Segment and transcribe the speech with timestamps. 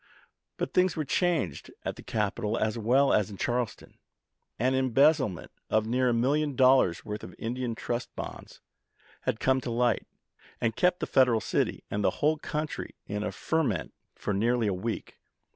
[0.57, 3.99] But things were changed at the capital as well as in Charleston.
[4.57, 8.61] An embezzlement of near a million dollars' worth of Indian Trust Bonds
[9.29, 10.07] had come to light,
[10.59, 14.73] and kept the Federal city and the whole country in a ferment for nearly a
[14.73, 15.19] week.